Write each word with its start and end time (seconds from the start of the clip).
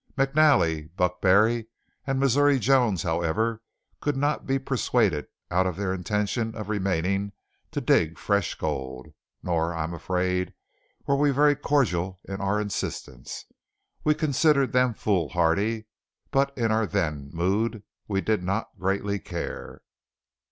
McNally, 0.17 0.89
Buck 0.95 1.21
Barry, 1.21 1.67
and 2.07 2.19
Missouri 2.19 2.57
Jones, 2.57 3.03
however, 3.03 3.61
could 3.99 4.17
not 4.17 4.47
be 4.47 4.57
persuaded 4.57 5.27
out 5.51 5.67
of 5.67 5.77
their 5.77 5.93
intention 5.93 6.55
of 6.55 6.69
remaining 6.69 7.33
to 7.69 7.81
dig 7.81 8.17
fresh 8.17 8.55
gold; 8.55 9.13
nor, 9.43 9.75
I 9.75 9.83
am 9.83 9.93
afraid, 9.93 10.55
were 11.05 11.15
we 11.17 11.29
very 11.29 11.55
cordial 11.55 12.19
in 12.27 12.41
our 12.41 12.59
insistence. 12.59 13.45
We 14.03 14.15
considered 14.15 14.71
them 14.71 14.95
foolhardy; 14.95 15.85
but 16.31 16.51
in 16.57 16.71
our 16.71 16.87
then 16.87 17.29
mood 17.31 17.83
we 18.07 18.21
did 18.21 18.41
not 18.41 18.69
greatly 18.79 19.19
care. 19.19 19.83